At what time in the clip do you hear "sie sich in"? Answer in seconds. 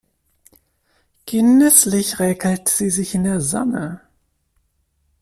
2.69-3.23